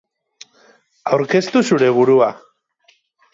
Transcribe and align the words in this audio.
Aurkeztu 1.17 1.63
zeure 1.67 1.91
burua. 1.99 2.31